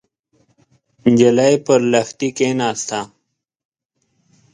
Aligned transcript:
نجلۍ 1.11 1.53
پر 1.65 1.79
لښتي 1.91 2.29
کېناسته. 2.37 2.99